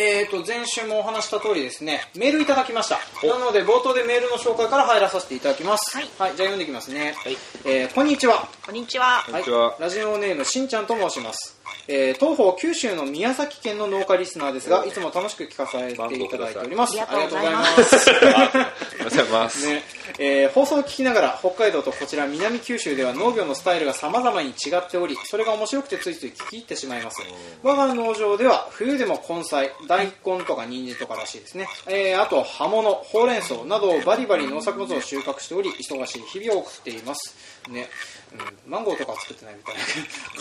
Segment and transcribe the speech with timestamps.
[0.00, 3.00] えーと、前週もお話した通りですね、メールいただきました。
[3.26, 5.96] なので、冒頭でメールの紹介から入らさせていただきます。
[5.96, 6.08] はい。
[6.16, 7.16] はい、じゃあ読んでいきますね。
[7.16, 7.36] はい。
[7.64, 8.48] えー、こんにちは。
[8.64, 9.24] こんにちは。
[9.28, 9.82] はい。
[9.82, 11.58] ラジオネームしんちゃんと申します。
[11.88, 16.92] えー、東方九州の宮崎県の農家リスナーですが、いつも楽しく聞かせていただいております。
[17.00, 18.10] ありがとうございます。
[19.10, 19.66] ございます。
[19.66, 19.82] ね、
[20.18, 27.22] えー、放送を聞きながら、北海道とこちら南九州では農業のスタイルが様々に違っており、それが面白くてついつい聞き入ってしまいます。
[27.62, 31.68] 我が農場では、冬でも根菜、大根とか人参とからしいですね。
[31.86, 37.36] えー、あと、葉物、ほうれん草などをバリバリ農作物を収穫しており、忙しい日々を送っています。
[37.70, 37.88] ね。
[38.32, 39.74] うん、マンゴーとか作ってないみたい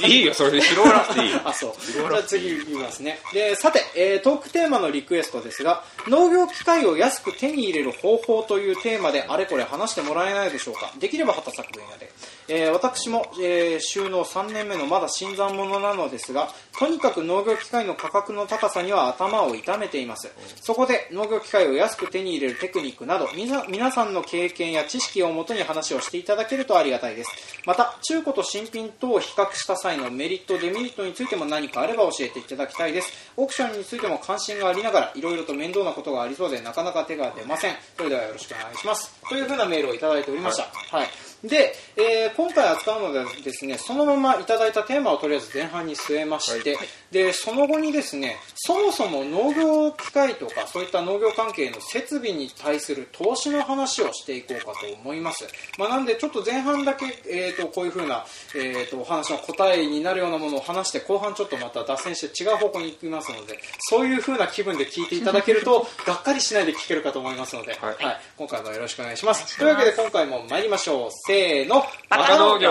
[0.02, 0.08] な。
[0.08, 1.34] いいよ、それで拾わなくていい。
[1.44, 1.92] あ、そう。
[1.92, 3.20] じゃあ次いきますね。
[3.34, 10.92] で、さて、えー、トークテーマのリクエストですが、農業機械を安く手に入れる方法というテーマであれこれ話してもらえないでしょうか。
[11.00, 12.12] できれば畑作分野で。
[12.50, 20.32] えー、私も、えー、収納3年目のまだ新参者なのですがとにかく農業機械の価格の高さには頭を痛めています
[20.62, 23.28] そこで農業機械を安く手に入れるテクニックなど
[23.70, 27.32] 皆さんの経験や知識をもとに話をしていただけるとありがたいです
[27.66, 33.32] また中古と新品とを比較した際のメリットデメリットについても何かあれば教えていただきたいです。
[33.38, 37.76] オークションについても関心がありながらいろいろと面倒なことがありそうでなかなか手が出ません。
[37.96, 39.16] それではよろしくお願いします。
[39.30, 40.70] というふうなメールをいただいておりました、は
[41.00, 55.46] い、はいで、えー、今回扱うのでですねそのままいただいたテーマをとりあえず前半に据えまして、はい、でその後にですねそもそも農業機械とかそういった農業関係の設備に対する投資の話をしていこうかと思います、
[55.78, 69.58] まあ、なんでちょっと前半だけ、えーと、こういうふうな、えーと、お話の答えになるようなものを話して後半ちょっとまた脱線して違う方向に行きますのでそういうふうな気分で聞いていただけると がっかりしないで聞けるかと思いますので、はい、はい、今回もよろしくお願いします。
[69.58, 71.84] というわけで今回も参りましょうせーの。
[72.10, 72.70] バカ農業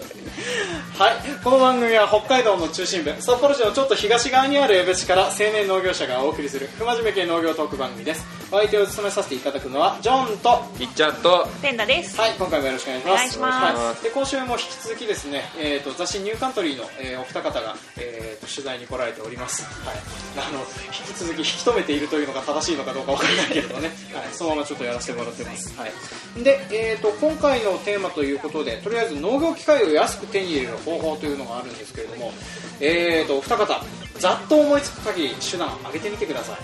[0.99, 1.15] はい。
[1.45, 8.27] この番組は北海道の中心部札幌市のちょっと東側にある江別市から青年農業者がお送りする不真面目系農業トーク番組です。
[8.51, 12.19] お相手を務めさせていただくのはジョンといっちゃんとペンダです。
[12.19, 13.13] はい今回もよろしくお願いします。
[13.13, 19.63] お願いします、で今週も引き続きですね、えーと、雑誌ニューカントリーの、えー、お二方が、えーと、取材に来られております。
[19.87, 19.97] はい。
[20.37, 25.79] あの引き続き引き止めているというのが正しいのかどうかわからないけれどね、はい、そのままちょっとやらせてもらってます。
[25.79, 26.43] はい。
[26.43, 32.33] で、えーと、今回のテーマということでとりあえず農業機械を安く手に入れる方法というのがあるんですけれども
[32.81, 33.83] えーとお二方
[34.19, 36.57] ざっと思いつく限り手段挙げてみてください。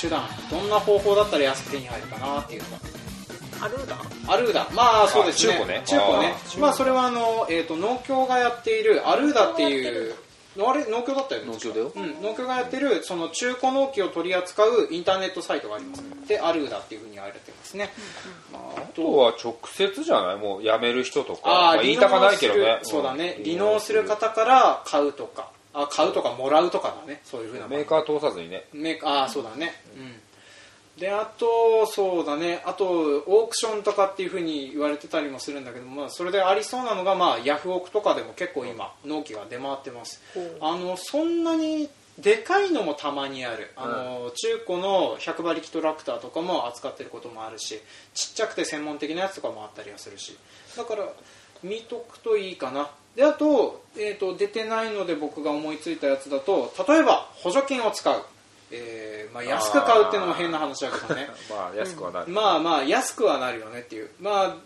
[0.00, 2.78] 手段どんな方法だったら安く手に入るかなっていうのが
[3.60, 3.96] アルーダ？
[4.32, 4.68] アルーダ。
[4.72, 5.54] まあそうですね。
[5.54, 5.82] 中古ね。
[5.86, 6.34] 中古ね。
[6.60, 10.14] まあそれはあの、えーと、農協がやっているアルーダっていう
[10.58, 17.90] あれ農協だったよね農協だよ、うん、農協がやってるその中古農機を取り扱うインターネットサイトがあります、でアルーダっていうふうに言われてますね、
[18.52, 20.36] まあ、あとは直接じゃない？
[20.36, 21.40] もう辞める人とか。
[21.44, 22.80] あ、まあ、言いたかないけどね。
[22.82, 23.38] そうだね。
[23.44, 25.50] 離農する方から買うとか。
[25.74, 27.20] あ買うとかもらうとかだね。
[27.24, 28.64] そういうふうなメーカー通さずにね。
[28.72, 29.74] メーカーあそうだね。
[29.96, 30.20] うん
[30.98, 32.62] であとそうだね。
[32.66, 40.20] あとオークションとかっていうふうに言われてたりもするんだけど、まあ、それでありそうなのが、まあ、ヤフオクとかでも結構今納期が出回ってます。
[40.60, 41.88] あのそんなに
[42.18, 43.70] でかいのもたまにある。
[43.76, 47.80] あの、中古の100馬力トラクターとかも扱ってることもあるし
[48.12, 50.36] ちっちゃくて専門的なやつとかもあったりはするし。
[50.76, 51.04] だから
[51.62, 52.90] 見とくといいかな。
[53.14, 58.22] であと,、えーと、出てないので僕が思いついたやつだと例えば補助金を使う、
[58.70, 61.28] えーまあ、安く買うっていうのも変な話だけどね。
[61.50, 64.10] まあ安くはなる、まあまあ安くはなるよねっていう。
[64.20, 64.56] まあ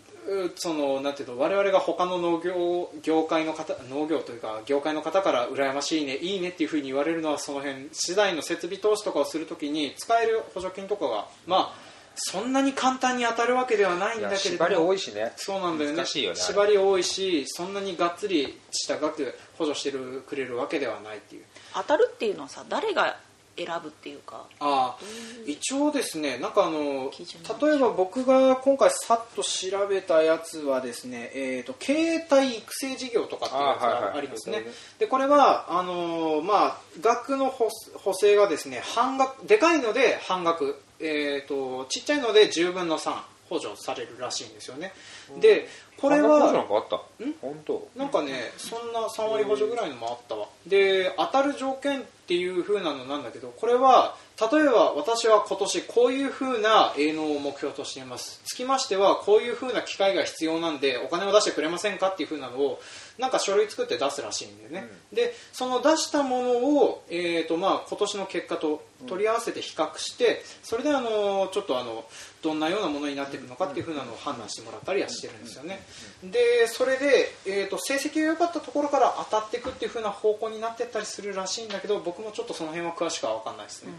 [0.55, 15.33] そのなんていうの我々が他の農業業界の方農業というか業界の方から羨ましいねいいねっていうふうに言われるのはその辺資材の設備投資とかをするときに使える補助金とかがまあそんなに簡単に当たるわけではないんだけれど縛り多いしね。
[15.35, 15.97] そうなんだよね。
[15.97, 16.35] よね。
[16.35, 21.43] 縛り多いしそんなにがっつりした額補助してるくれるわけではないっていう。
[21.73, 23.17] 当たるっていうのはさ誰が
[23.57, 24.45] 選ぶっていうか。
[24.59, 24.97] あ
[25.45, 37.69] 一応ですねなんかあの例えば僕が今回さっと調べたやつはですね、えーと、携帯育成事業とかっていうやつがありますね、はいはい、でこれはあのまあ額の補
[38.13, 43.13] 正がですね半額でかいので半額えーと、ちっちゃいので10分の3
[43.53, 44.91] 補助されるらしいんですよね、
[45.31, 45.67] うん、で
[45.97, 46.95] これはんかあった？
[47.23, 47.33] ん？
[47.39, 50.47] 本当なんかねそんな3割補助ぐらいのもあったわ。
[50.65, 58.41] で当たる条件っていう風なのなんだけどこれは例えば私は今年こういう風な営農を目標としています。
[58.45, 62.79] つきましてはこういう風な機会が必要なんでお金を出してくれませんかっていう風なのを
[63.17, 72.05] なんか書類作って出すらしいんだよね、でその出したものを、えーとまあ、今年の結果と取り合わせて比較してそれであのちょっとあの
[72.41, 75.81] どんなようなものになっていくのかっていう風なのを判断してもらったりはしてるんですよね。
[76.23, 83.93] でそれで、えー、と成績が良かったところから当たっていくっていう風な方向になっていったりするらしいんだけど僕もちょっとその辺は詳しくは分かんないですね、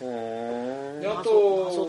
[0.00, 1.00] うーん。
[1.00, 1.88] であとそう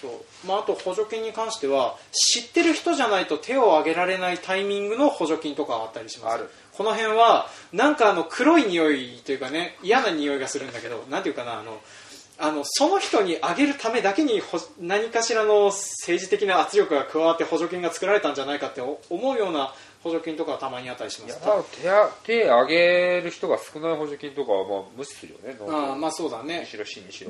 [0.00, 6.34] そうまあ、あと補助金に関しては知ってる人じゃないと手を挙げられないタイミングの補助金とかあったりします。
[6.34, 6.50] ある。
[6.72, 11.80] この辺はなんかあの黒い匂いというかね嫌な匂いがするんだけどなんていうかなあの
[12.42, 18.98] あのその人にあげるためだけにほ何かしらの政治的な圧力が加わって補助金が作られたんじゃないかって思
[19.30, 19.72] うような
[20.02, 21.38] 補助金とかはたまにあったりします
[21.80, 26.66] 手あ手挙げる人が少ない補助金とかはまあ無視するよねああまあそうだね。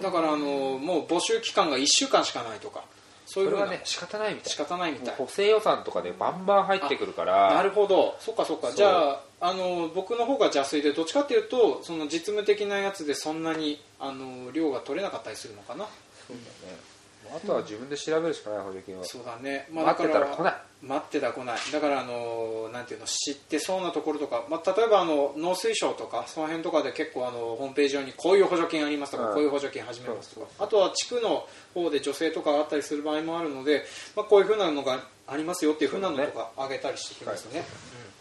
[0.00, 2.82] だからあのもう募集期間が1週間しかないとか
[3.26, 3.66] そういそうれふうな。
[3.66, 4.50] はね仕方ないみたい。
[4.50, 5.14] 仕方ないみたい。
[5.16, 7.54] 補正予算とかでバンバン入ってくるから。
[7.54, 8.16] なるほど。
[8.18, 8.72] そっかそっか。
[8.72, 15.84] じゃああの僕の方が邪推でどっちかっていうとその実務的なやつでそんなにあの量が取れなかったりするのかな。
[16.28, 16.92] そうだね。
[17.34, 19.04] あとは自分で調べるしかない補助金は。
[19.04, 20.54] そうだね、まあ、待ってたら来ない。
[20.82, 21.58] 待ってたら来ない。
[21.72, 29.34] だからあのなんていうの知ってそうなところとか、まあ、例えばあの農水省とかその辺とかで結構あのホームページ上にこういう補助金ありますとか、うん。
[29.34, 33.84] こういう補助金始めますとかあとは地区の方で女性とかがあったりする場合もあるので、
[34.14, 37.64] まあ、こういうふうなのがありますよっていうふうなのとかあげたりしてきますね。
[38.06, 38.11] うん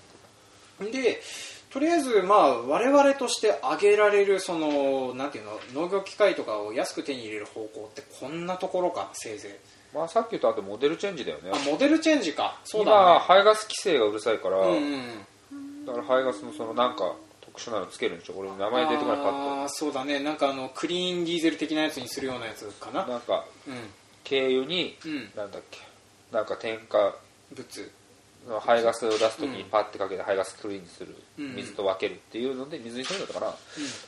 [0.89, 1.21] で
[1.71, 9.59] とりあえず、まあ、我々として挙げられるそのなんていうの農業機械とかを安く手に入れる方向ってこんなところかせいぜ
[9.93, 9.95] い。
[9.95, 11.51] まあさっき言ったあとモデルチェンジだよね。
[11.53, 12.59] あモデルチェンジか。
[12.65, 13.19] そう今だね。
[13.19, 19.27] 排ガス規制がうるさいから、うんうんだから排ガスのそのなんか特殊なのつけるんでしょ俺名前出てこないパッ
[19.63, 20.19] あーそうだね。
[20.19, 23.03] なんかあのクリーンディーゼル的なやつにするようなやつかな。
[23.03, 23.75] となんかうん。
[24.27, 25.31] 軽油に、うん。
[25.35, 25.79] なんだっけ
[26.31, 27.15] なんか添加
[27.53, 27.81] 物。
[27.81, 27.87] の
[28.61, 29.69] 排ガスを出す時にうん。
[29.69, 31.55] パッてかけて排ガスクリーンにする、うん。
[31.55, 33.21] 水と分けるっていうので水にするん。
[33.21, 33.57] だったか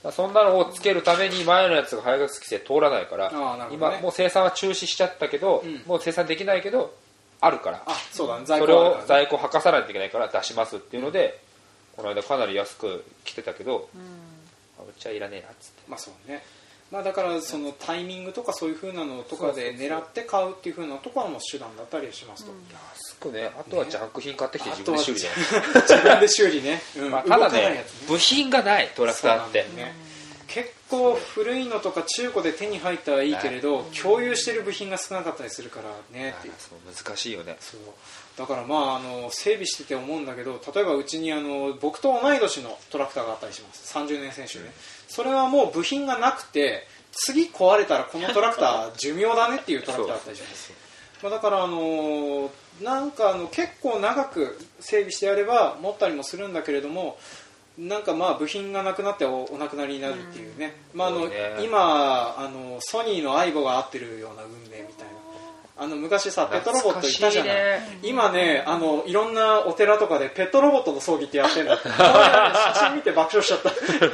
[0.03, 3.31] らそんなのをつけるために前のやつが排ガス規制通らないから、
[3.71, 5.83] 今もう生産は中止しちゃったけど、うん。
[5.85, 6.95] もう生産できないけど
[7.39, 7.83] あるから。
[7.85, 11.39] あそれを在庫を吐かさないといけないから出しますっていうので、
[11.95, 13.89] この間かなり安く来てたけど、
[14.79, 15.83] あうちはいらねえなっつって。
[15.87, 16.43] まあそうね
[16.93, 25.39] まあだからそのタイミングとかそういう風なのとかで狙って買うっていう風なとこはもう手段だったりしますと、安くねあとはジャンク品買ってきてあ自分で修理じゃない
[25.81, 27.11] 自分で修理ね、うん。
[27.11, 29.63] まあ、ただね部品がないトラクターって。
[29.75, 29.95] ね
[30.53, 36.35] 結構古いのとか中古で手に入ったはいいけれど共有してる部品が少なかったりするからね。
[36.95, 37.57] 難しいよね。
[37.59, 37.79] そう。
[38.37, 43.97] だからまああの整備してて思うんだけど例えばうちにあの僕と同い年のトラクターがあったりします。
[43.97, 44.65] 30年選手ね。
[45.07, 50.73] それはもう部品がなくて次壊れたらこのトラクター寿命だねっていうトラクターだったりします。
[51.23, 52.51] まあ、だからあの
[52.81, 57.17] なんかあの結構長く整備してやれば持ったりもするんだけれども
[57.77, 61.27] なんかまあ部品がなくなっておお亡くなりになるっていうね、まああの
[61.61, 65.13] 今あのソニーの相棒が合ってるような運命みたいな。
[65.75, 73.69] あの昔さペットロボットいたじゃない、ね今ねあのいろんなお寺とかでペットロボットの葬儀ってやってんだって写真見て爆笑しちゃった。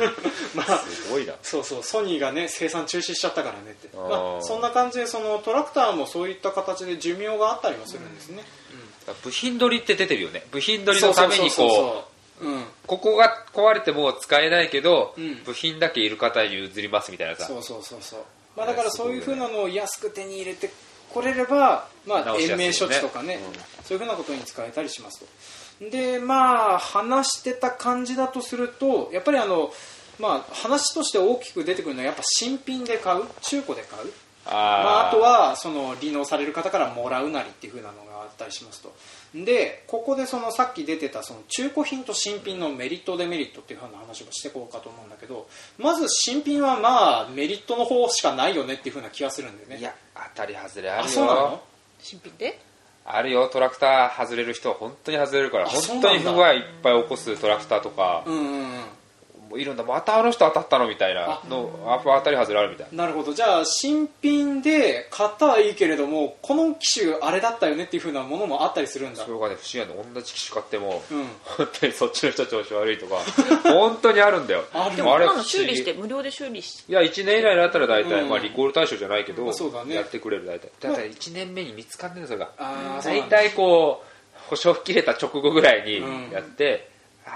[0.55, 1.33] まあすごいな。
[1.43, 3.89] そうそうソニーがね生産中止しちゃったからねって。
[3.95, 8.43] まあ、そんな感じでそのトラクターもそういった形で寿命があったりもするんですね、
[9.23, 10.45] 部品取りって出てるよね。
[10.51, 12.05] 部品うん取りのためにこ
[12.41, 12.47] う
[12.89, 15.43] ここが壊れてもう使えないけど、うん。
[15.43, 17.45] 部品だけいる方に譲りますみたいなさ。
[17.45, 18.19] そうそうそうそう、
[18.57, 20.71] まあ、だからそういうふうなのを安く手に入れて
[21.13, 23.53] これれば、まあ、延命処置とかね、うん。
[23.83, 25.89] そういうふうなことに使えたりしますと。
[25.91, 29.71] でまあ話してた感じだとするとやっぱりあの
[30.19, 33.23] まあ話として大きく出てくるのはやっぱ新品で買う。
[33.41, 34.11] 中古で買う
[34.49, 38.93] あ,、まあ、あとはその利納される方からもらうなりっていう風なのがあったりしますと。
[39.35, 49.77] でここでそのさっき出てたその中古品と新品のメリットデメリットっていう風な話をしていこうかと思うんだけどまず新品はまあメリットの方しかないよねっていう風な気がするんだよね。
[49.77, 49.93] いや
[50.35, 51.39] 当たり外れああるそうなの？
[51.41, 51.61] よ
[51.99, 52.59] 新品で？
[53.05, 53.47] あるよ。
[53.49, 58.69] トラクター外れる人は本当に外れるから本当に不具合いっぱい起こすトラクターとか、うんうんうん
[59.49, 63.05] もういろんなまたあの人当たったのみたいなのあ当たり外れあるみたいな。
[63.05, 69.25] なるほどじゃあ新品で買ったはいいけれどもこの機種あれだったよねっていう風なものもあったりするんだ。
[69.25, 71.25] それがね不思議なんで同じ機種買っても、うん。
[71.43, 73.15] 本当にそっちの人調子悪いとか
[73.63, 74.63] 本当にあるんだよ。
[74.71, 74.95] ある。
[74.95, 78.29] でもあれ修理して無料で修理しいや1年以内だったら大体、うん。
[78.29, 79.95] まあ、リコール対象じゃないけど、うだね。
[79.95, 80.69] やってくれる大体。
[80.79, 82.51] だから1年目に見つかんねえのそれが。
[83.03, 86.31] 大体こう保証切れた直後ぐらいにうん。
[86.31, 86.89] やって、
[87.25, 87.31] あ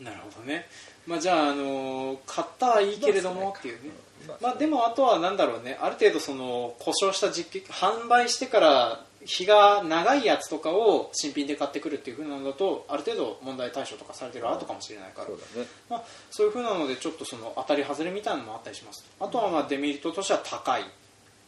[0.00, 0.68] なるほどね
[1.06, 3.90] まあじゃあ、あの買ったはいいけれどもっていうね。
[4.26, 5.78] まあまあでもあとはなんだろうね。
[5.80, 15.26] ある程度その故障した実機販売してから日が長いやつとかを新品で買ってくるっていう風なのだとある程度問題対象とかされてるアートかもしれないから。
[15.28, 15.66] そうだね。
[15.88, 19.04] まあ、そういう風なのでちょっとその当たり外れみたいなのもあったりします。
[19.20, 20.82] あとはまあデメリットとしては高い、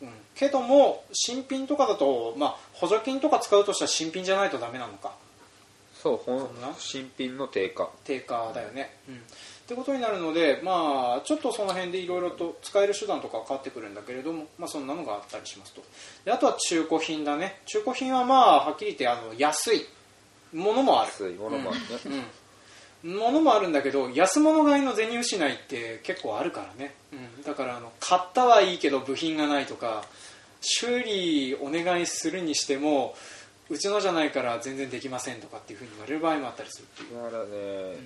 [0.02, 5.12] うん、けども新品とかだと、まあ、補助金とか使うとしたら新品じゃないとダメなのか
[6.00, 6.72] そうほんそんな？
[6.78, 7.90] 新品の定価。
[8.04, 9.18] 定価だよね、うん、っ
[9.66, 15.82] てことになるのでまあちょっとその辺でいろいろと使える手段とかは変わってくるんだけれどもまあそんなのがあったりしますと。
[16.24, 17.60] であとは中古品だね。
[17.66, 19.86] 中古品はまあはっきり言ってあの安い
[20.52, 21.12] ものもある。
[21.12, 22.24] 安いものもあるね、
[23.04, 30.04] うん、ものもあるんだけど安物買いの銭失いって結構あるからね、うん、だからあの買ったはいいけど部品がないとか
[30.60, 33.14] 修理お願いするにしても
[33.70, 37.22] うちのじゃないから全然できませんとかっていうふうに言われる場合もあったりするっていう。
[37.22, 37.96] だからね、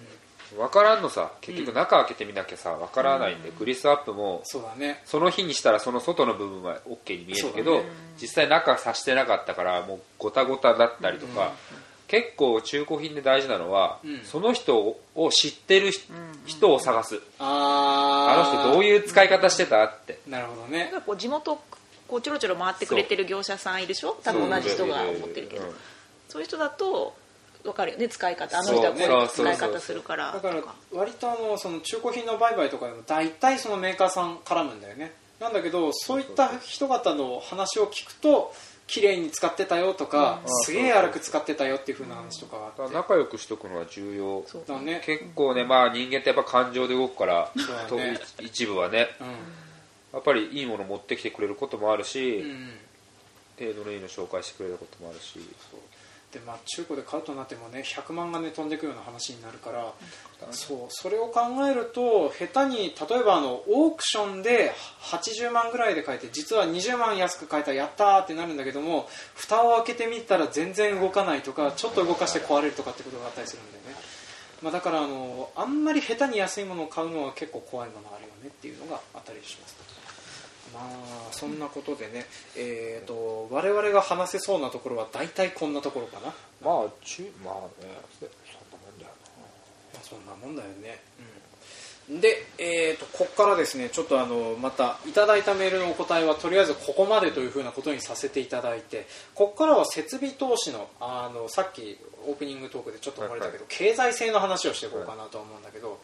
[0.56, 1.32] 分からんのさ。
[1.40, 5.02] 結局中開けてみなきゃさ分からないんで、グリスアップもそうだね。
[5.04, 7.84] その日にしたらその外の部分は OK に見えるけど、ね。
[8.20, 11.52] 実際中さしてなかったからもうごたごただったりとか、
[12.08, 14.20] 結構中古品で大事なのは、うん。
[14.24, 14.76] その人
[15.14, 16.12] を知ってる人,、
[16.44, 17.20] 人を探す。
[17.38, 20.18] ああの人どうういう使い方してたって。
[20.28, 20.90] なるほどね。
[20.92, 21.58] なんかこう地元
[22.12, 24.18] こうちょろちょろ回ってくれてる業者さんいるでしょ？
[24.22, 25.66] 多分同じ人が思ってるけど。
[25.66, 25.74] うん
[26.28, 27.14] そういう人だと
[27.62, 28.58] 分かるよね使い方。
[28.58, 30.32] あの人はこういう使い方するから。
[30.32, 35.12] だから割とあのその中古品の売買とかでも大体そのメーカーさん絡むんだよね。
[35.40, 38.54] なんだけどそういった人方の話を聞くと
[38.86, 40.64] 綺麗に使ってたよとか、うん。
[40.64, 44.42] すげえ荒く使ってたよっていう風な話とかがあって、仲良くしとくのは重要。
[44.46, 45.02] そうだね。
[45.04, 47.62] 結構ねまあ人間ってやっぱ感情で動くから、ね。
[47.90, 47.98] と
[48.42, 49.08] 一部はね
[50.12, 52.70] やっぱりいいもの持ってきてくれることもあるし、うん、うん。
[53.58, 55.38] 程度のいいの紹介してくれることもあるし。
[56.32, 59.92] でまあ、中古で買うとなってもね100万がね飛んでくような話になるから、
[60.50, 60.78] そう。
[60.88, 61.40] それを考
[61.70, 74.00] えると下手に例えばあのオークションで80万ぐらいで買えて実は20万安く買えたやったーってなるんだけども蓋を開けてみたら全然動かないとかちょっと動かして壊れるとかってことがあったりするんだよね、
[74.62, 79.76] まあ、だからあのあんまり下手に安いものを買うのは結構怖いものあるよねっていうのがあったりします
[80.72, 82.26] まあそんなことでね、
[82.56, 86.34] えー、と我々が話せそうなところは大体こんなところかな。
[86.62, 88.28] まあ中まあねそん
[88.70, 89.12] なもんだよ
[89.92, 91.26] まあそんなもんだよね、うん、
[92.08, 106.00] で、えー、とここからですねちょっとあのまたいただいたメールのお答えはとりあえずここまでというふうなことにさせていただいてここからは設備投資のあのさっきオープニングトークでちょっと漏れたけど、経済性の話をしていこうかなとは思うんだけど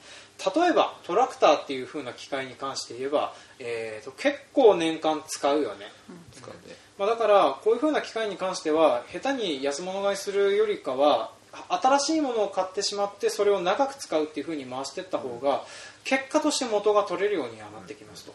[0.56, 5.86] 例えばトラクターっていうふうな機械に関して言えば、えー、と結構年間使うよね、
[6.32, 6.76] 使うね。
[6.98, 11.30] まあ、だからこういう風な機械に関しては下手に安物買いするよりかは
[11.68, 15.64] 新しいものを買ってしまってそれを長く使うっていう風に回していった方が
[16.04, 18.34] 結果として元が取れるようにはなってきますと。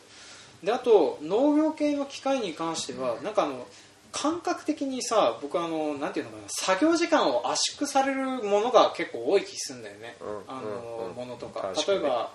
[0.63, 3.67] であと農業系の機械に関してはなんかあの
[4.13, 11.74] 感覚的にさ僕はあのなんていうのかな作業時間を圧縮されるものが結構多い気するんだよね、うんあのうんものとか。
[11.88, 12.32] 例えば、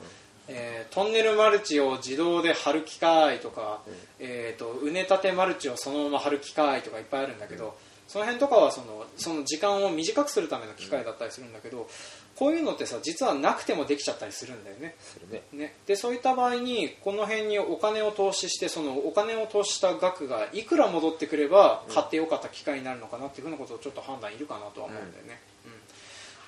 [0.49, 3.81] えートンネルマルチを自動で貼る機械とか、
[4.19, 7.77] えー、と畝立てマルチをそのまま貼る機械とかいっぱいあるんだけど、
[8.09, 11.89] その辺とかはそのその時間を短くするための機械だったりするんだけど、
[12.37, 14.97] こういうのってさ実はなくてもできちゃったりするんだよね。
[15.31, 25.41] ねね、でそういった場合にこの辺にお金を投資してそのお金を投資した額がいくら戻ってくれば買ってよかった機会になるのかなっていうふうなことをちょっと判断いるかなとは思うんだよね。
[25.67, 25.73] うん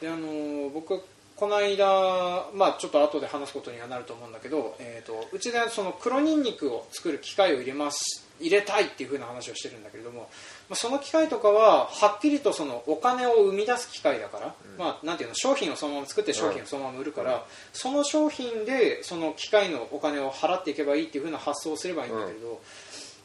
[0.01, 1.05] であのー僕
[1.41, 10.27] この間、まあ、ちょっと後で話すことにはなると思うんだけど、えー、とうちでその黒ニンニクを作る機械を入れます入れたいっていうふうな話をしてるんだけれども、ま
[10.73, 22.61] あ、その機械とかははっきりとそのお金を生み出す機械だから、まあ、なんていうの商品をそのまま作って商品をそのまま売るから、その商品でその機械のお金を払っていけばいいっていうふうな発想をすればいいんだけれど、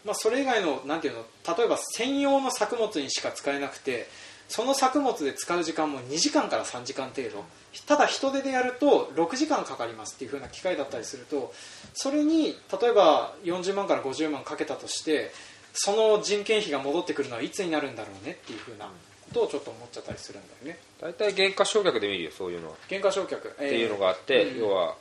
[0.06, 1.26] まあ、それ以外のなんていうの
[1.58, 4.08] 例えば専用の作物にしか使えなくて
[4.48, 7.44] その作物で使う時間も2時間から3時間程度。
[7.88, 11.54] ただ人手でやると6時間かかりますっていう風な機械だったりすると
[11.94, 15.32] それに例えば40万から50万かけたとして
[15.74, 18.92] その人件費が戻ってくるのはいつになるんだろうねっていう風なこ
[19.34, 20.80] とをちょっと思っちゃったりするんだよね。
[21.02, 22.76] 大体原価償却で見るよそういうのは。
[22.88, 23.68] 原価償却、えー。
[23.68, 24.96] っていうのがあって、うん要は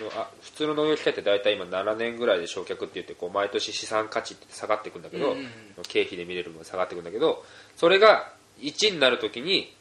[0.00, 5.48] のあ普通の農業機械って大体今7年ぐらいで償却って言ってこう毎年資産価値って下がっていくんだけど、うんうんうん。
[5.84, 7.44] 経費で見れる分下がっていくんだけど
[7.76, 9.74] それが1になるときに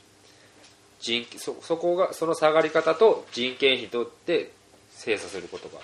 [0.99, 4.51] 人そそこがその下がり方と人件費とって
[4.91, 5.79] 精査することが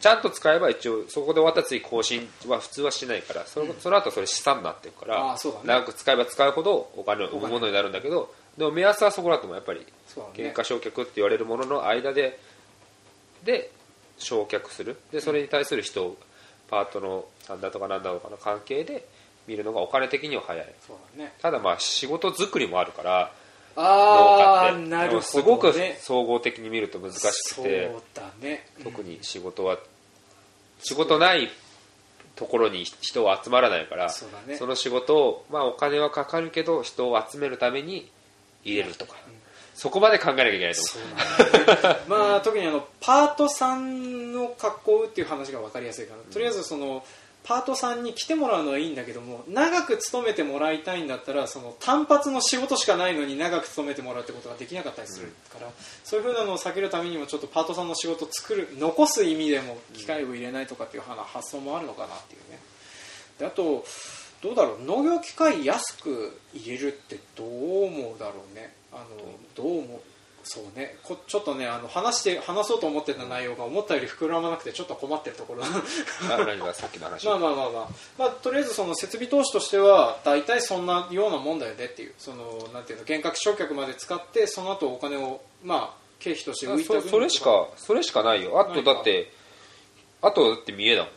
[0.00, 5.38] ちゃんと使えば一応そこで終わったら次更新は普通はしないからその,、その後それ資産になっていくからね。
[5.64, 9.86] 長く使えば使うほどお金を生むものになるんだけどでも目安はそこだともやっぱり。
[10.34, 12.38] 減価償却って言われるものの間で
[13.44, 13.70] で
[14.18, 14.96] 償却する。
[15.12, 16.16] でそれに対する人を
[16.68, 19.06] パートのなんだとかなんだとかの関係で
[19.46, 20.74] 見るのがお金的には早い。
[20.86, 21.32] そうだね。
[21.40, 23.32] ただまあ仕事作りもあるから
[23.76, 24.88] 農ああ家って。
[24.88, 28.66] なるほど、ね、すごく総合的に見ると難しくてそうだね。
[28.82, 29.78] 特に仕事は
[30.80, 31.48] 仕事ない
[32.36, 34.58] ところに人は集まらないからそね。
[34.60, 38.10] の仕事を、まあ、お金はかかるけど人を集めるために
[38.62, 39.14] 入れるとか、
[39.74, 41.96] そこまで考えなきゃいけないとそ思うね。
[42.08, 46.22] まあ特にあのパートさんの格好っていう話が分かりやすいかな。
[46.30, 47.04] とりあえずその
[47.46, 55.70] パートさんに来てもらうのはいいんだけども長く勤めてもらいたいんだったらその単発の仕事しかないのに長く勤めてもらうってことができなかったりするから、
[56.02, 62.58] そういうふうなのを避けるためにもちょっとパートさんの仕事を作る残す意味でも機械を入れないとかっていう話発想もあるのかなっていうね。
[63.38, 63.84] であと
[64.42, 68.74] どうだろう農業機械安く入れるってどう思うだろうね。
[68.92, 69.04] あの
[69.54, 70.00] どう思う？
[70.48, 70.96] そうね。
[71.02, 75.64] こちょっとねあの話して話そうと思ってた内容が思ったより膨らまなくてちょっと困ってるところ。
[75.64, 77.26] さっきの話？
[77.26, 82.14] まあまあまあまあ、まあ、とりあえずその設備投資としては大体そんなようなもんだよねっていう。
[82.16, 88.60] そのなんていうの減額償却まで使ってその後お金をまあ経費として浮いたそれしかそれしかないよ。
[88.60, 89.32] あとだって
[90.22, 91.12] あとだって見えだもん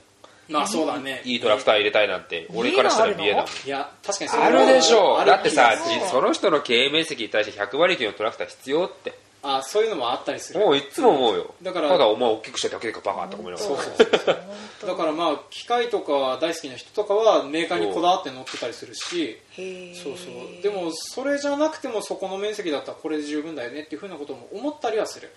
[0.49, 1.21] まあそうだね。
[1.25, 3.45] いいトラクター入れたいなんて俺からしたら見えだもん。
[3.65, 5.25] いや確かにそれはあるでしょう。
[5.25, 5.73] だってさ
[6.11, 9.13] その人の経営面積に対して100馬力のトラクター必要って。
[9.41, 10.59] あそういうのもあったりする。
[10.59, 11.55] もういつも思うよ。
[11.61, 14.37] だからただお前大きくしただけでかバカとか思いながらそうそうそう。
[14.85, 19.37] だからまあ機械とか大好きな人とかはメーカーにこだわって乗ってたりするし。
[19.55, 20.61] そうそう。
[20.61, 25.29] でもそれじゃなくてもそこの面積だったらこれで十分だよねっていうふうなことも思ったりはする。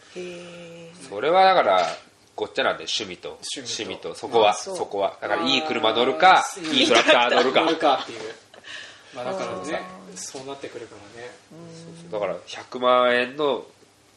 [1.09, 1.87] それはだから
[2.35, 3.83] ごっちゃなんで趣味と趣味と。
[3.83, 4.15] 趣味と。
[4.15, 4.77] そこはまあそう。
[4.77, 5.17] そこは。
[5.21, 7.61] だからいい車乗るかいいトラクター乗るか。
[7.65, 8.21] 乗るかっていう
[9.15, 9.83] まあだからね
[10.15, 11.31] そうなってくるからね。
[12.11, 13.67] だから100万円の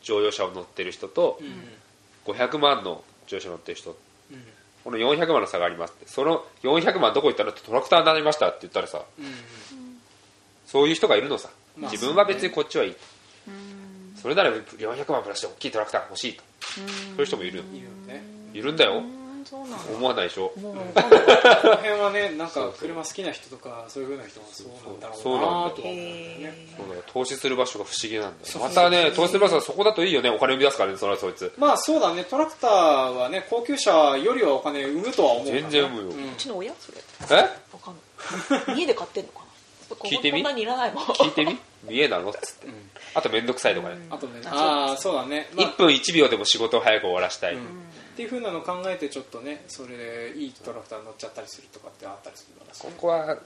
[0.01, 2.33] 乗用車を乗ってる人とうん。
[2.33, 3.97] 500万の乗用車乗ってる人。
[4.31, 4.43] うん。
[4.83, 6.07] この400万の差がありますって。
[6.07, 9.25] その400万どこ行ったのってトラクターになりましたって言ったらさうん
[10.65, 11.49] そういう人がいるのさ。
[11.77, 12.95] まあ自分は別にこっちはいい
[14.25, 16.41] それなら400万プラスで大きいトラクターが欲しいと。
[16.59, 18.23] そういう人もいるいいよね。
[18.55, 18.97] いるんだよ。
[18.97, 19.77] うんそうなんだ。
[19.95, 20.51] 思わないでしょ。
[20.55, 20.81] この
[21.75, 22.49] 辺はねなん。
[22.49, 24.99] か車好きな人とかそういうふうな人はそうなん。
[24.99, 25.41] だろうなそうなん。
[25.41, 25.75] だとは思うん。
[25.75, 26.55] だよへね
[27.13, 28.33] 投資する場所が不思議なん。
[28.41, 32.71] だよまたね投資する場所はそこだといいよねお金生み出すからねそれはそいつまあそうだねトラクター
[33.13, 36.09] はね高級車よりはお金生むとは思う全然生むよん。
[36.09, 36.97] うちの親それ
[37.29, 37.35] え
[37.71, 37.95] わかん。
[38.67, 39.25] ない家で買ってん。
[39.27, 39.45] のかな
[40.09, 40.51] 聞いてみこん。
[40.51, 41.03] なにいらないもん。
[41.03, 42.67] 聞いてみ見えなのっつって。
[42.67, 42.71] ん。
[43.13, 43.95] あと面倒くさいとかね。
[44.09, 45.15] あとねあああそう。
[45.15, 45.65] だね、まあ。
[45.67, 47.55] 1分1秒でも仕事を早く終わらしたい。
[47.55, 47.57] っ
[48.15, 53.37] ていうふうなのを考えてちょっとねそれでいいトラクター乗っちゃったりするとかってあったりするからここは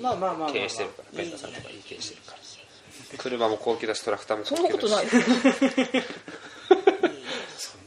[0.00, 0.52] まあまあまあまあまあ。
[0.52, 2.38] 経営してるからベンダさんとかいい経営してるから。
[3.18, 4.88] 車も高級だしトラクターもそ高級だし。
[4.88, 6.04] んなことない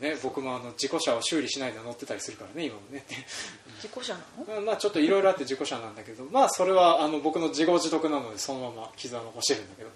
[0.01, 3.05] ね僕もあの事故車を修理しないで乗ってたりするからね今もね。
[3.81, 4.45] 自己車なの？
[4.45, 9.89] まあまあちょっといろいろあって事故車なんだけどまあそれはあの僕の自業自得なのでそのまま傷は残してるんだけど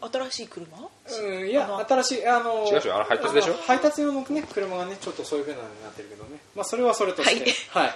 [0.00, 0.66] 新しい車？
[0.78, 3.54] うんいや新しいあの違う違うあの配達でしょ？
[3.54, 6.38] 配達用のね車がねちょっとそういう風なのになってるけどね。
[6.54, 7.52] まあそれはそれとして。
[7.70, 7.90] はい、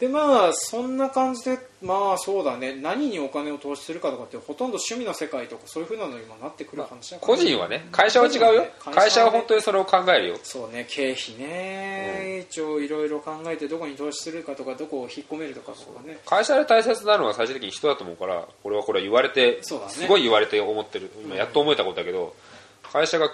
[0.00, 2.74] でまあそんな感じでまあそうだね。
[2.74, 8.66] 何にお金を投資するかとかってほとんど趣味の世界とかそういう風なのにもなってくる話だから個人はね会社は違うよ。
[8.80, 10.38] 会社は本当にそれを考えるよ。
[10.42, 16.18] そうね経費ね、一応いろいろ考えてどこに投資するかとかどこを引っ込めるとかとかね。
[16.26, 19.92] 会社で大切なのは最終的に人だと思うから俺はこれは言われてそうだね。
[19.92, 21.10] すごい言われて思ってる。
[21.22, 22.34] 今やっと思えたことだけど
[22.92, 23.30] 会社が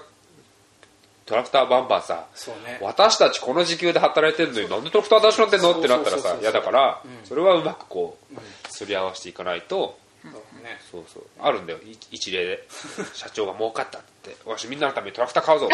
[1.24, 2.26] トラクターバンバンさ
[2.66, 2.78] ね。
[2.82, 5.78] 私たちこの時給で働いてるのになんでトラクター出し乗ってんの？
[5.78, 7.26] ってなったらさ嫌だからうん。
[7.26, 10.78] それはうまくこうすり合わせていかないとそうね。
[10.90, 11.24] そうそう。
[11.40, 11.78] あるんだよ。
[11.80, 12.68] い一例で。
[13.14, 14.36] 社長が儲かったって。
[14.44, 15.68] わしみんなのためにトラクター買うぞ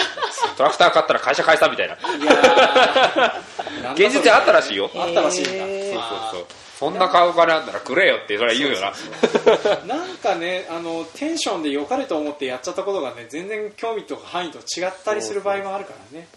[0.57, 1.99] トラクター買ったら会社解散みたいな。
[3.93, 4.91] 現実にあったらしいよ。
[4.95, 5.51] あったらしいんだ。
[5.53, 5.95] へー。
[5.95, 6.47] そうそうそう
[6.79, 9.97] そんな買うお金あんならくれよってそれは言うよな。
[9.97, 16.29] なんかねあのテンションで良かれと思ってやっちゃったことがね全然興味とか範囲と違ったりする場合もあるからね。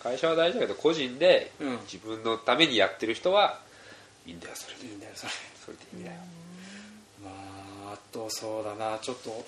[0.00, 1.78] 会社は大事だけど個人でうん。
[1.90, 3.58] 自分のためにやってる人は
[4.24, 4.86] いいんだよそれで。
[4.86, 5.32] いいんだよそれ。
[5.64, 6.16] それでいいんだよ。
[7.24, 7.30] ま
[7.90, 9.44] ああとそうだなちょっと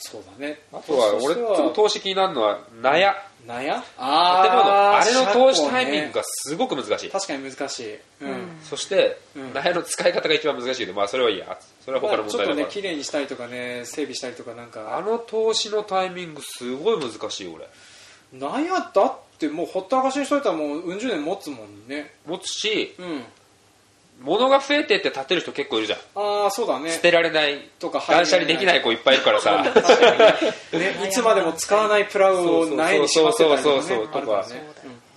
[0.00, 0.58] そうだね。
[0.72, 3.14] あとは俺ちょっと投資気になるのは納屋。
[3.46, 3.74] 納屋？
[3.74, 3.92] 建物。
[3.98, 7.10] あれの投資タイミングがすごく難しい。
[7.10, 8.58] 確かに難しい、うん。
[8.62, 9.54] そしてうん。
[9.54, 11.58] 納屋の使い方が一番難しいけどまあそれはいいや。
[11.84, 17.68] それは他のまあ、ちょっとね問題だから綺麗にしたりとかね整備したりとかなんあかの投資のタイミングすごい難しいよ俺。
[18.32, 22.12] 納屋だっってもうほったらかしにしといたらもううん十年持つもんね。
[22.26, 23.24] 持つしうん
[24.20, 25.98] 物が増えてって建てる人結構いるじゃん。
[26.14, 26.90] ああそうだね。
[26.90, 27.58] 捨てられない。
[27.78, 29.62] とか断捨離できない子いっぱいいるからさ。
[30.72, 30.78] ね。
[30.78, 31.04] ね。
[31.08, 33.62] いつまでも使わないプラグを苗にしまってたりとかね。
[33.62, 34.46] そうそうそうそうあるか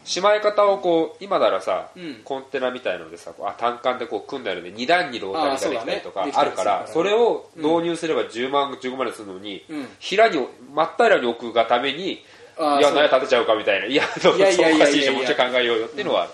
[0.06, 2.22] しまい方をこう今ならさ、うん。
[2.24, 9.88] コンテナみたいのでさこうあ単管でこう組んであるんで2段にロータリーができたりとかあるからそれを導入すれば10万15万でするのに、うん。
[10.00, 12.20] 平に真っ平らに置くがためにい
[12.58, 13.86] や何建てちゃうかみたいな。
[13.88, 16.32] いやそうおいやいやいやいやかしいしもうちょい考えようよっていうのはある、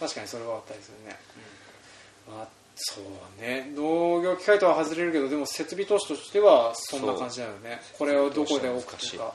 [0.00, 1.16] 確かにそれはあったりするね、
[2.74, 3.70] そうね。
[3.74, 7.80] 農業機械とは外れるけどでも設備投資としてはそんな感じだよね。
[7.98, 9.34] これをどこで置くとか。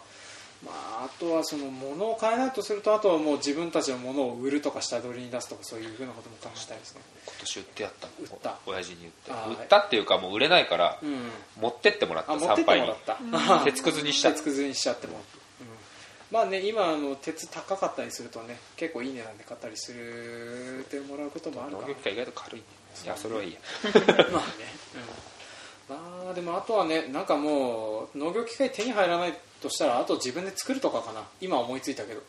[0.66, 7.02] まあ、あとはその物を買えないとするとあとはもう自分たちのものを売るとか下取りに出すとかそういうふうなことも考えたいですね。
[7.28, 8.08] 今年売ってやった。
[8.08, 8.58] 売った。
[8.66, 9.32] お親父に言って。
[9.62, 11.30] 売ったっていうかもう売れないから、うん。
[11.62, 12.88] 持ってってもらったあ持ってって参拝に。
[12.88, 15.22] もらった、 鉄くずにしちゃっ鉄くずにしちゃっても、うん。
[16.32, 21.82] まあね今あの鉄高かったりするとね結構いい値段で買ったりするってもらうこともあるから。
[21.84, 22.64] 農業機械意外と軽い
[23.04, 23.60] いやそれはいいや。
[23.94, 24.32] まあね、
[25.90, 31.24] うん、まあでもあとはねなんかもう農業機械手に入らないとしたらあと自分で作るとかかな。
[31.42, 32.22] 今思いついたけど。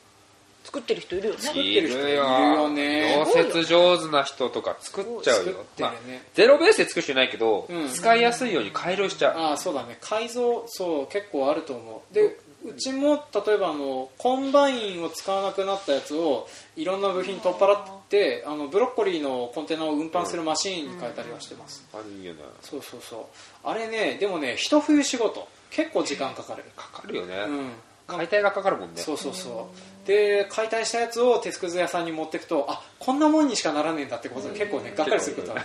[0.64, 1.40] 作ってる人いるよね。
[1.40, 3.24] 作っている人いるるよよね。
[3.24, 5.64] 溶接上手な人とか作っちゃうよ。
[5.76, 6.22] てるね。
[6.34, 7.88] ゼロベースで作る人いないけど、うん。
[7.88, 9.96] 使いやすいように改良しちゃう、ああそうだね。
[10.02, 12.14] 改造そう結構あると思う。
[12.14, 23.20] でうちも例えばあのコンバインを使わなくなったやつをいろんな部品取っ払ってあのブロッコリーのコンテナを運搬するマシーンに変えたりはしてます、あるいいよねそうそうそう。
[23.64, 25.46] あれねでもね一冬仕事。
[25.70, 27.70] 結構時間かかる、かかるよね、うん
[28.08, 29.00] 解体がかかるもんね。
[29.00, 29.70] そうそうそ
[30.04, 30.06] う。
[30.08, 35.64] で解体したやつを鉄くず屋さんに持っていくとあこんなもんにしかならねえんだってことで結構ねがっかりすることある。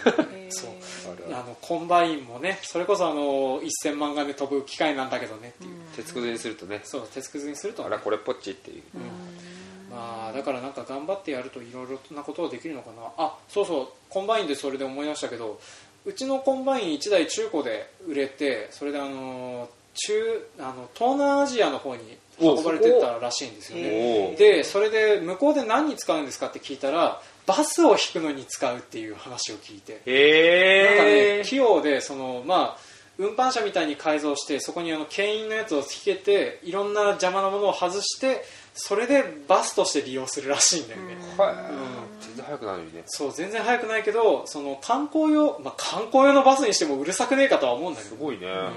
[0.49, 0.71] そう。
[1.33, 8.83] あのコンバインもねそれこそあの1000万がで飛ぶ機械なんだけどねっていう、鉄くずにするとね、そう鉄くずにするとね、あらこれっぽっちっていう、
[9.89, 13.07] まあだからなんか頑張ってやるといろいろなことができるのかな。
[13.17, 13.87] あそうそう。
[14.09, 15.59] コンバインでそれで思い出したけど
[16.05, 24.35] うちのコンバイン1台中古で売れてそれであの中あの東南アジアの方に運ばれてたらしいんですよね。
[24.37, 29.93] でそれで向こうで何に使うんですかって聞いたらバスを引くのに使うっていう話を聞いて。
[29.93, 43.03] なんかね器用でそのまあ運搬車みたいに改造してそこにあの牽引のやつを引けていろんな邪魔なものを外してそれでバスとして利用するらしいんだよね、はい、うん全然早くなるのにね。
[43.05, 48.15] そう全然速くないけどその観光用、まあ、観光用のバスにしてもうるさくねえかとは思うんだけど。
[48.15, 48.51] すごいね、うん。
[48.51, 48.71] まあ、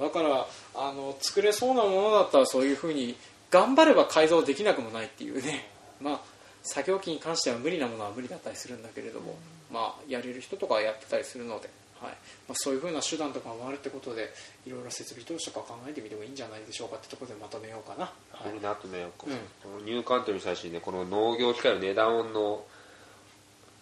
[0.00, 3.14] だからあの作れそうなものだったらそういうふうに
[3.50, 5.68] 頑張れば改造できなくもないっていうね、
[6.00, 6.20] まあ、
[6.62, 9.36] 作業機に関しては無理なものは無理だったりするんだけれども、
[9.70, 11.68] まあ、やれる人とかはやってたりするので、
[12.00, 12.12] はい。
[12.48, 14.32] まあ、そういうふうな手段とかもあるってことで
[14.66, 18.04] いろいろ設備投資とか考えてみてもいいんじゃないでしょうかってところでまとめようかな。
[18.32, 18.48] はい。
[18.48, 22.64] これねあとね、こうんのニューカントリーの最初にねこの農業機械の値段の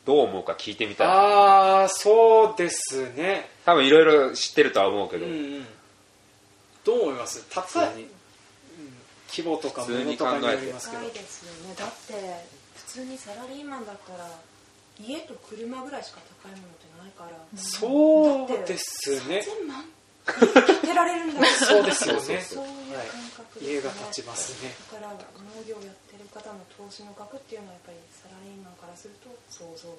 [0.04, 1.06] どう思うか聞いてみたい。
[1.06, 3.48] ああそうですね。
[3.64, 5.66] 多分いろいろ知ってるとは思うけど、うんうん
[6.88, 8.08] どう思います高い、うん。
[9.28, 11.02] 規模とか普通に物とかによりますけど。
[11.04, 11.76] 高いですよね。
[11.76, 12.16] だって
[12.80, 14.24] 普通にサラリーマンだったら
[14.96, 17.36] 家と車ぐらいしか高いものってないから。
[17.60, 19.44] そうですね。
[19.44, 19.84] 3000万
[20.64, 22.40] 建てられるんだそうですよね。
[22.40, 23.66] そういう感覚で。
[23.66, 24.72] すね家が建ちますね。
[24.90, 29.92] だから農業やってる方の投資の額っていうのはやっぱりサラリーマンからすると想像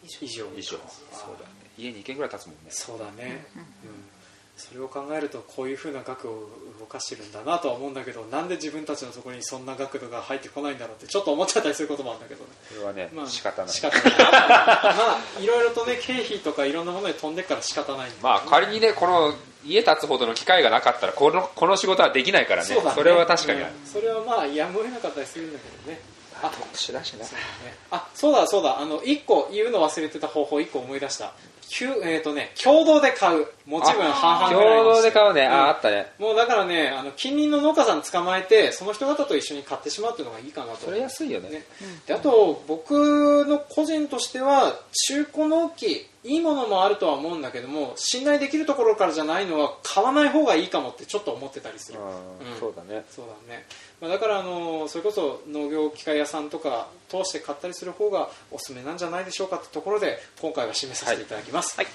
[0.00, 0.24] 以上。
[0.24, 0.48] 以上。
[0.56, 0.80] 以上。
[1.12, 1.68] そうだね。
[1.76, 2.72] 家に2軒ぐらい建つもんね。
[2.72, 4.15] そうだね、うん
[4.56, 6.48] それを考えるとこういうふうな額を
[6.80, 12.50] 動かしてるんだなとは思うんだけどなんで自分たちのところにそんな額度が入ってこないんだろうってちょっと思っちゃったりすることもあるんだけどね。
[12.68, 13.70] それはね、まあ仕方ない。
[13.70, 14.18] 仕方ない。
[14.18, 22.74] まあいろいろとね経費とかいろんなもので飛んでっから仕方ないんだけどまあ仮にねこの家建つほどの機会がなかったらこのこの仕事はできないからね。
[22.74, 22.76] ね。
[23.04, 23.86] れは確かにある、うん。
[23.86, 26.00] それはまあやむを得なかったりするんだけどね。
[26.42, 27.76] あ特殊だしなそうだね。
[27.90, 28.80] あそうだそうだ。
[28.80, 31.32] あの1個言うの忘れてた方法1個思い出した。
[31.68, 35.52] きゅえーとね、共同で買う持ち分半々ぐらい共同で買うね、ん。
[35.52, 36.12] ああったね。
[36.18, 40.86] もうだからねあの近隣の農家さん捕まえてその人方と一緒に買ってしまうっていうのがいいかなと。
[40.86, 41.50] それ安いよね。
[41.50, 41.64] ね。
[42.06, 52.58] であと僕の個人としては中古納期いいものもあるとは思うんだけども信頼できるところからじゃないのは買わない方がいいかもってちょっと思ってたりする、うんうん。
[52.58, 53.04] そうだね。
[53.10, 53.64] そうだね、
[54.00, 61.86] まあ、だからあのそれこそ農業機械屋さんとか通して買ったりする方がおすすめなんじゃないでしょうかってところで今回は締めさせていただきます、はい。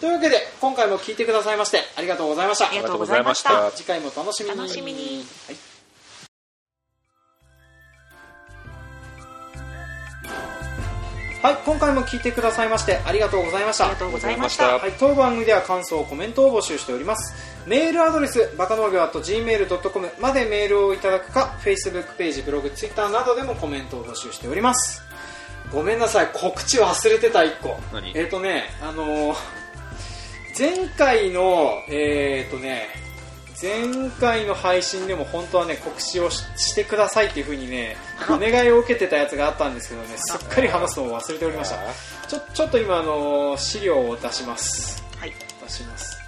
[0.00, 2.68] というわけで今回も聞いてくださいましてありがとうございました。
[2.68, 3.70] ありがとうございました。
[3.72, 4.56] 次回も楽しみに。
[4.56, 5.24] 楽しみに。
[5.46, 5.70] はい。
[11.42, 13.86] はい今回も聞いてくださいましてありがとうございました。
[13.86, 14.76] ありがとうございました。
[14.76, 17.34] はい、当番組では感想コメントを募集しております。
[17.66, 25.02] メールアドレスバカ農業 .gmail.com までメールをいただくか Facebook ページブログ Twitter などでもコメントを募集しております。
[25.72, 27.80] ごめんなさい告知忘れてた1個。
[27.90, 28.12] 何？
[28.14, 29.59] えっ、とねあのー
[30.60, 32.88] 前回のえっ、とね
[33.62, 37.96] 前回の配信でも本当はね告知をししてくださいっていう風にね
[38.28, 41.78] お願いを受けてたやつがあったんですけどねすっかり話すのを忘れておりました。
[42.28, 45.02] ちょちょっと今あの資料を出します。
[45.18, 45.32] はい。
[45.66, 46.20] 出します。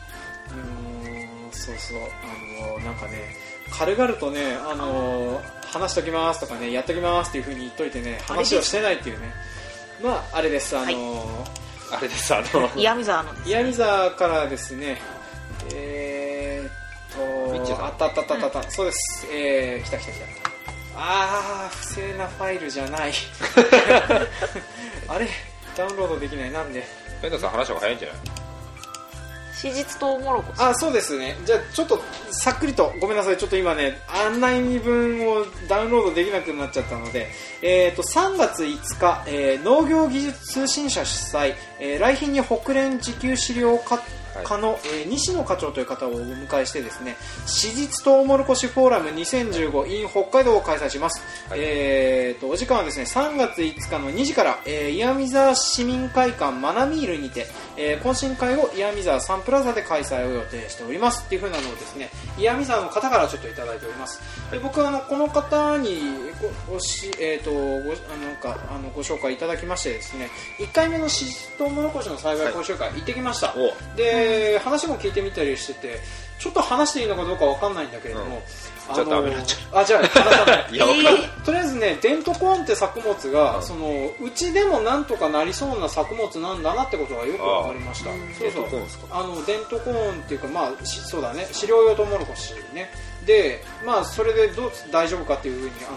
[0.48, 1.98] うーんそうそう。
[2.00, 3.36] あのなんかね
[3.70, 9.30] 軽々とねあの話しときますとかねやっときますっていう風に言っといてね話をしてないっていうね。
[10.02, 10.74] まああれです。
[10.74, 11.61] あの、はい
[11.92, 12.70] あれですあの。
[12.76, 13.34] 岩見沢の。
[13.34, 14.98] です岩見沢からですね。
[15.74, 19.26] えー、っとあったあったあったあった、そうです。
[19.32, 20.24] えー、来た来た来た。
[20.96, 23.12] あー不正なファイルじゃない。
[25.08, 25.28] あれ？
[25.76, 26.50] ダウンロードできない。
[26.50, 26.84] なんで？
[27.22, 28.18] ペンタさん話した方が早いんじゃない？
[29.62, 31.36] 史実とうもろこあそうですね。
[31.44, 32.00] じゃあちょっと
[32.32, 33.36] さっくりとごめんなさい。
[33.36, 37.28] ちょっと今ね案内文をダウンロードできなくなっちゃったので、
[37.62, 47.16] えー、と3月5日、えー農業技術通信社主催、えー来賓に北連自給飼料課はい課の、えー西野課長という方をお迎えしてですね
[47.46, 51.60] 史実とうもろこしフォーラム 2015in 北海道を開催します、はい。
[51.60, 64.20] えー、とお時間はですね3月5日の2時から、えー岩見沢市民会館マナミールにて、えー懇親会を岩見沢サンプラザで開催を予定しておりますっていう風なのをですね岩見沢の方からちょっといただいております。
[64.50, 66.00] で僕はあのこの方に
[66.68, 74.21] ごごし、えー、とごあのなんかあのご紹介いただきましてですね1回目のししとうもろこしの栽培講習会行ってきました、おで
[74.58, 76.00] 話も聞いてみたりしてて
[76.38, 78.42] ちょっと話していいのかどうかわかんないんだけれども、うん。
[78.92, 80.68] あじゃあダメなんじあじゃあ話さない。
[80.74, 81.14] いやえない。
[81.44, 83.62] とりあえずねデントコーンって作物が、うん。
[83.62, 88.10] そのうちでもなんとかなりそうな作物なんだなってことがよくわかりました。
[88.10, 88.62] そうそう。
[88.62, 89.06] デントコーンですか？
[89.12, 91.48] あのデントコーンっていうかまあしそうだね。
[91.52, 92.90] 飼料用トウモロコシね。
[93.24, 95.90] でまあそれでどう大丈夫かっていうふうにあ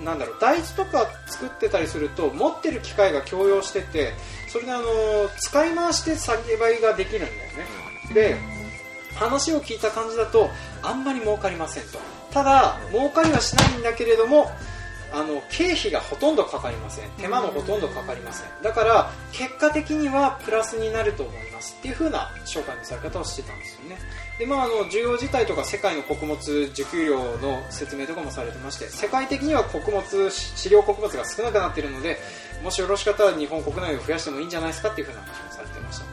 [0.00, 0.36] のなんだろう。
[0.40, 4.14] 大豆とか作ってたりすると持ってる機械が共用してて
[4.56, 4.84] それであの
[5.38, 7.66] 使い回して栽培ができるんだよね、
[8.14, 8.36] で
[9.14, 10.48] 話を聞いた感じだと
[10.82, 11.98] あんまり儲かりませんと。
[12.32, 14.50] ただ儲かりはしないんだけれども
[15.12, 17.10] あの経費がほとんどかかりません。
[17.18, 18.48] 手間もほとんどかかりません。
[18.62, 23.98] だから結果的にはプラスになると思いますっていう風な紹介のされ方をしてたんですよね。
[24.38, 32.18] でまああの需要自体とか世界の穀物受給量の説明とかもされてまして世界的には穀物飼料穀物が少なくなっているので
[32.66, 36.04] もしよろしかったら日本国内を増やしてもいいんじゃないですかっていう風な話もされてました。
[36.04, 36.10] は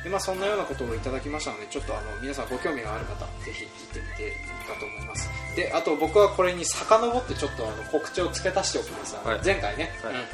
[0.00, 0.04] い。
[0.04, 4.32] でまあ、そんなようなことをいただきましたのでちょっとあの皆さんご興味がある方ぜひ行ってみていい
[4.66, 5.28] かと思います。
[5.54, 9.40] であと僕はこれに遡ってちょっとあの告知を付け足しておきます、はい。
[9.44, 10.20] 前回ね、はいうん。
[10.22, 10.24] は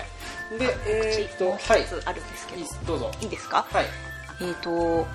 [0.00, 0.58] い。
[0.58, 3.10] でえーっとはつあるんですけど、いいどうぞ。
[3.20, 3.66] いいですか？
[3.70, 3.84] はい。
[4.40, 5.06] えー、と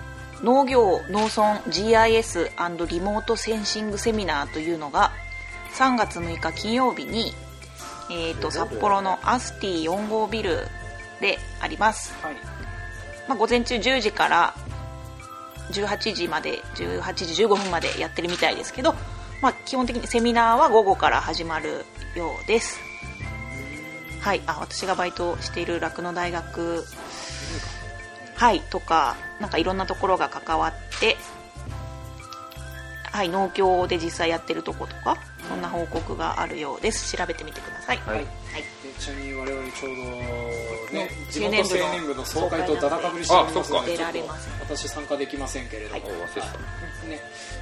[0.44, 5.12] 農業農村 GIS& リモートセンシングセミナーというのが
[5.74, 7.34] 3月6日金曜日に、
[8.10, 10.68] えー、と札幌のアスティ4号ビル
[11.20, 12.36] であります、はい。
[13.28, 14.54] まあ、午前中10時から
[15.72, 18.94] 18時まで18時15分までやってるみたいですけど、
[19.42, 22.80] まあ、基本的にセミナーは午後から始まるようです。
[24.22, 24.42] はい。
[24.48, 26.84] あ私がバイトしている酪農大学。
[28.36, 28.62] はい。
[28.62, 31.18] とかなんかいろんなところが関わって
[33.16, 37.16] はい農協で実際やってるとことかそんな報告があるようです。
[37.16, 37.98] 調べてみてください。
[38.00, 38.26] はい、はい。
[38.26, 38.30] で
[39.00, 43.98] ちなみに我々ちょうどねの地元青年部の総会とだだかぶりしておりますので
[44.60, 46.10] 私参加できませんけれども、はい。
[47.08, 47.22] ね、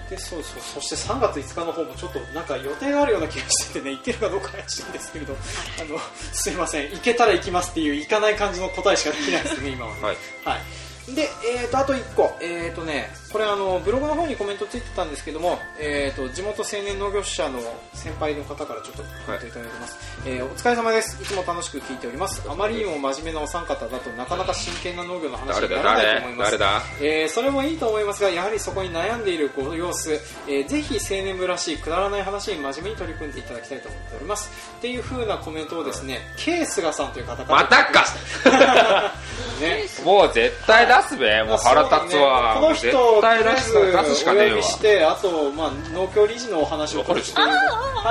[0.09, 0.61] でそうそう。
[0.61, 5.99] そして3月5日の方もちょっとなんか予定があるような気がしててね行けるかどうか怪しいんですけれどあの
[6.31, 6.91] すいません。
[6.91, 10.01] 行けたら行きますっていう行かない感じの答えしかできないですね今はね。
[10.01, 10.15] はい。
[10.45, 17.59] はいで、えー、とあと1個、えーとね、これあのブログの方にコメントついてたんですけども、えー、と地元青年農業者の
[17.93, 21.21] 先輩の方からちょっとコメントいただいてます、えーお疲れ様です。
[21.21, 22.41] いつも楽しく聞いております。
[22.49, 26.55] あまりにも真面目なお三方だとなかなか真剣な農業の話にならないと誰思います。
[27.01, 30.13] えーそれもいいと思いますがやはりそこに悩んでいるご様子、
[30.47, 34.51] えーぜひ青年部らしいくだらない話に真面目に取り組んでいただきたいと思っております。
[34.77, 37.63] っていう風なコメントをですね、K 菅さんという方から。
[37.63, 38.05] またか。
[39.59, 39.85] ね。
[40.03, 41.43] もう絶対出すべ。
[41.43, 42.55] もう腹立つわ。
[42.59, 44.61] この人絶対出す出すしかねえわ。
[44.61, 47.49] してあと、まあ、農協理事のお話をわかるしてはい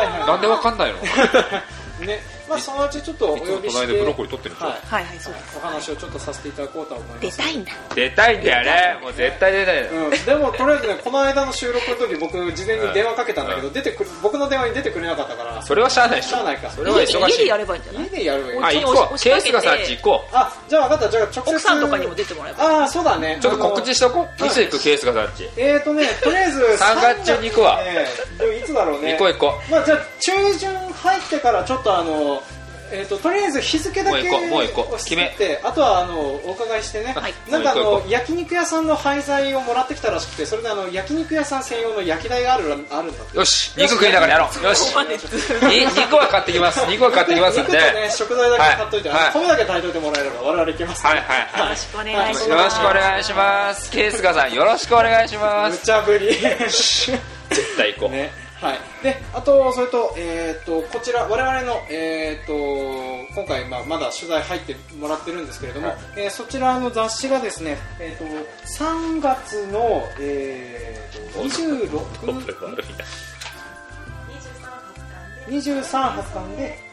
[0.09, 0.27] はい。
[0.27, 0.99] なんでわかんないの？
[2.01, 2.21] ねね。
[2.49, 4.71] まあそのうちちょっとお呼びして隣でブロッコリー取ってるはい。
[4.87, 5.57] はいはいそうです。
[5.57, 7.21] お話をちょっとさせていただこうとは思います。
[7.37, 7.73] 出たいんだ。
[7.95, 8.99] 出たいんだよね。
[9.03, 13.75] もう絶対出たいのうん、でもとりあえずねこの間の収録の時僕事前に電話かけたんだけど、うん。
[13.75, 15.63] 出てくる僕の電話に出てくれなかったから。
[15.63, 16.29] それはしゃあないでしょ。
[16.31, 16.71] しゃあないか。
[16.71, 17.19] それは忙しい。
[17.19, 18.03] 家でやればいいんじゃない？
[18.05, 19.19] 家でやればいいおあ行こう。
[19.19, 20.37] ケースがさ行こう。
[20.37, 21.41] あじゃあ分かったじゃあ直接。
[21.51, 23.39] 奥さんとかにも出てもらえばああそうだね。
[23.41, 24.47] ちょっと告知しとこう。
[24.47, 24.51] い。
[24.51, 25.49] つ行くケースがさんち。
[25.57, 27.79] えーとねとりあえず3月中に行くわ。
[27.81, 28.07] 3月ね
[28.39, 29.13] でもいつだろうね。
[29.13, 30.71] 行こう行こまあじゃあ中旬
[31.03, 32.43] 入ってからちょっとあの
[32.95, 37.33] えー、ととりあえず日付だけ押し付けてあとはあのお伺いしてね、はい。
[37.51, 43.33] なんかあの焼肉屋さんの廃材をもらってきたらしくてそれであの焼肉屋さん専用の焼き台があるらあるんだって。
[43.33, 44.63] うよし肉食いながらやろう。
[44.63, 44.95] よし。
[44.95, 46.87] 肉は買ってきます。
[46.87, 47.73] 肉は買ってきますんで。
[47.73, 49.33] 肉とね食材だけ買っといて、はい。
[49.33, 51.07] 米だけ炊いといてもらえれば我々いけます。
[51.07, 51.63] はいはいはい。
[51.65, 52.51] よろしくお願いします。
[52.51, 53.91] よろしくお願いします。
[53.91, 55.81] ケースがさんよろしくお願いします。
[55.81, 56.29] 無茶ぶり。
[56.37, 65.97] 絶対行こう、ねはい、であとそれと,、えー、とこちら我々の、えー、と今回、まあ、まだ取材入ってもらってるんですけれども、はい。
[66.17, 68.25] えーそちらの雑誌がですね、えー、と
[68.85, 72.23] 3月の、えー、と26
[75.49, 76.93] 23発刊で。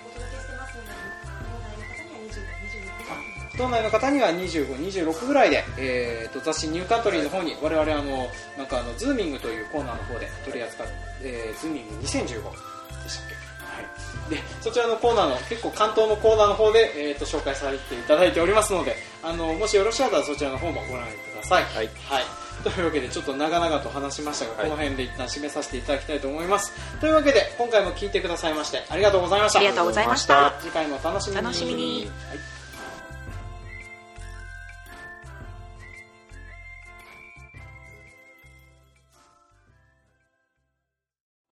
[3.60, 13.82] 道内の方には25、26ぐらいで、えー、と雑誌ニューカントリーの方に我々あのなんかあのズーミングというコーナーの方で取り扱って、えーズーミング2015でしたっけ、は
[14.28, 21.64] い、でそちらのコーナーの結構関東のコーナーの方で、えー、と紹介されていただいておりますのであのもしよろしかったらそちらの方もご覧ください。
[21.64, 21.88] はい。
[21.88, 22.24] はい。
[22.64, 24.64] というわけでちょっと長々と話しましたが、はい。
[24.64, 26.74] この辺で一旦締めさせていただきたいと思います。
[27.00, 29.60] というわけで今回も聞いてくださいましてありがとうございました。
[29.60, 30.54] ありがとうございました。
[30.62, 31.42] 次回もお楽しみに。
[31.42, 32.12] 楽しみに。
[32.30, 32.59] はい